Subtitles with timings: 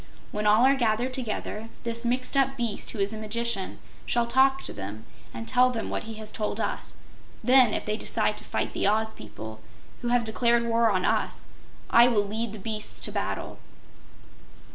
[0.31, 3.77] When all are gathered together, this mixed up Beast who is a magician
[4.07, 6.95] shall talk to them and tell them what he has told us.
[7.43, 9.59] Then, if they decide to fight the Oz people,
[10.01, 11.45] who have declared war on us,
[11.91, 13.59] I will lead the beasts to battle."